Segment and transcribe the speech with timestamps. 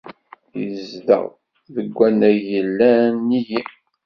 [0.61, 1.25] Yezdeɣ
[1.75, 3.61] deg wannag yellan nnig-i.